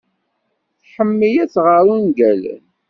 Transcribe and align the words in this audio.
Tḥemmel 0.81 1.33
ad 1.43 1.49
tɣer 1.55 1.85
ungalen. 1.95 2.65